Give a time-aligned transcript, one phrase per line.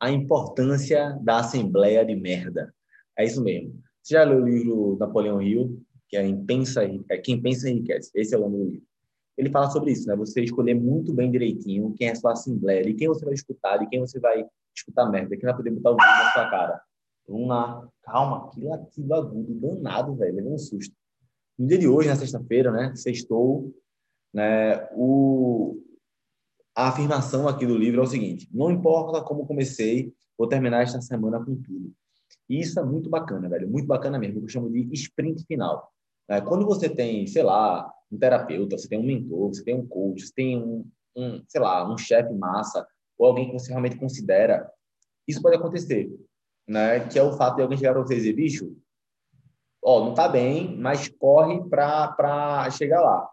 [0.00, 2.74] A importância da assembleia de merda.
[3.16, 3.80] É isso mesmo.
[4.02, 8.10] Você já leu o livro Napoleão Hill, que é, Pensa, é Quem Pensa Enriquece?
[8.14, 8.86] Esse é o nome do livro.
[9.36, 10.16] Ele fala sobre isso, né?
[10.16, 13.76] Você escolher muito bem direitinho quem é a sua assembleia, de quem você vai escutar,
[13.78, 16.80] de quem você vai escutar merda, quem vai poder botar o vídeo na sua cara.
[17.28, 17.88] Vamos lá.
[18.02, 20.36] Calma, que latido agudo, danado, velho.
[20.36, 20.94] Levei um susto.
[21.58, 22.94] No dia de hoje, na sexta-feira, né?
[22.94, 23.74] Sextou,
[24.32, 24.88] né?
[24.92, 25.82] O,
[26.76, 31.00] a afirmação aqui do livro é o seguinte: não importa como comecei, vou terminar esta
[31.00, 31.90] semana com tudo.
[32.48, 34.42] E isso é muito bacana, velho, muito bacana mesmo.
[34.42, 35.90] Eu chamo de sprint final.
[36.28, 39.86] É, quando você tem, sei lá, um terapeuta, você tem um mentor, você tem um
[39.86, 40.86] coach, você tem um,
[41.16, 42.86] um sei lá, um chefe massa
[43.18, 44.70] ou alguém que você realmente considera,
[45.26, 46.10] isso pode acontecer,
[46.68, 47.00] né?
[47.08, 48.76] Que é o fato de alguém chegar para você e dizer, bicho,
[49.82, 53.28] ó, não tá bem, mas corre para chegar lá.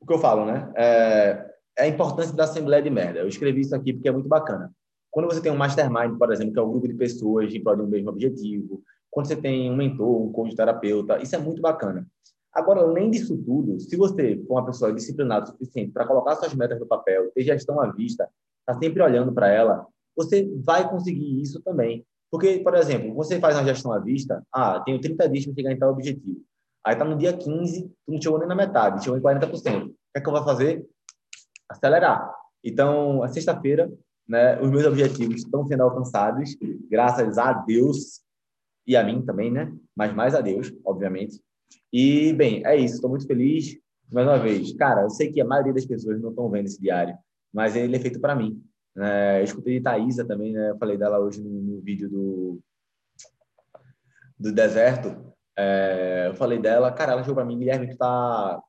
[0.00, 0.72] O que eu falo, né?
[0.76, 1.49] É,
[1.80, 3.20] a importância da Assembleia de Merda.
[3.20, 4.72] Eu escrevi isso aqui porque é muito bacana.
[5.10, 7.76] Quando você tem um mastermind, por exemplo, que é um grupo de pessoas em prol
[7.76, 11.60] de um mesmo objetivo, quando você tem um mentor, um coach terapeuta, isso é muito
[11.60, 12.06] bacana.
[12.52, 16.54] Agora, além disso tudo, se você for uma pessoa disciplinada o suficiente para colocar suas
[16.54, 18.28] metas no papel, ter gestão à vista,
[18.60, 22.04] está sempre olhando para ela, você vai conseguir isso também.
[22.30, 25.72] Porque, por exemplo, você faz uma gestão à vista, ah, tenho 30 dias para chegar
[25.72, 26.40] em tal objetivo.
[26.84, 29.86] Aí está no dia 15, tu não chegou nem na metade, chegou em 40%.
[29.86, 30.86] O que é que eu vou fazer?
[31.70, 32.34] Acelerar.
[32.62, 33.90] Então, a sexta-feira,
[34.28, 36.56] né, os meus objetivos estão sendo alcançados,
[36.90, 38.20] graças a Deus
[38.86, 39.72] e a mim também, né?
[39.96, 41.40] Mas mais a Deus, obviamente.
[41.92, 42.96] E, bem, é isso.
[42.96, 43.78] Estou muito feliz.
[44.12, 46.80] Mais uma vez, cara, eu sei que a maioria das pessoas não estão vendo esse
[46.80, 47.16] diário,
[47.52, 48.60] mas ele é feito para mim.
[48.98, 50.70] É, eu escutei de Thaisa também, né?
[50.70, 52.60] Eu falei dela hoje no, no vídeo do,
[54.36, 55.32] do deserto.
[55.56, 58.60] É, eu falei dela, cara, ela chegou para mim, Guilherme, tu tá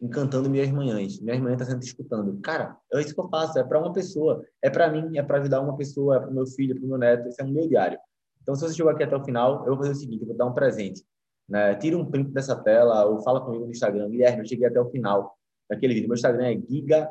[0.00, 1.20] encantando minhas manhãs.
[1.20, 2.40] Minhas manhãs estão tá sempre escutando.
[2.40, 3.58] Cara, é isso que eu faço.
[3.58, 4.44] É para uma pessoa.
[4.62, 6.98] É para mim, é para ajudar uma pessoa, é para meu filho, é para meu
[6.98, 7.28] neto.
[7.28, 7.98] Esse é o meu diário.
[8.42, 10.36] Então, se você chegou aqui até o final, eu vou fazer o seguinte: eu vou
[10.36, 11.02] dar um presente.
[11.48, 11.74] Né?
[11.76, 14.10] Tira um print dessa tela ou fala comigo no Instagram.
[14.10, 15.36] Guilherme, eu cheguei até o final
[15.68, 16.08] daquele vídeo.
[16.08, 17.10] Meu Instagram é Giga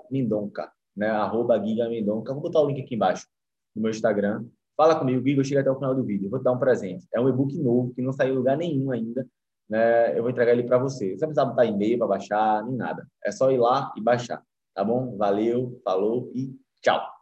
[0.96, 1.10] né?
[1.10, 1.90] Arroba Giga.
[2.06, 3.28] Vou botar o link aqui embaixo
[3.76, 4.46] no meu Instagram.
[4.78, 6.28] Fala comigo, Giga, eu cheguei até o final do vídeo.
[6.28, 7.08] Eu vou dar um presente.
[7.14, 9.26] É um e-book novo que não saiu em lugar nenhum ainda
[9.76, 11.18] né, eu vou entregar ele para você.
[11.18, 13.06] Você não precisa botar e-mail para baixar, nem nada.
[13.24, 14.42] É só ir lá e baixar.
[14.74, 15.18] Tá bom?
[15.18, 17.15] Valeu, falou e tchau.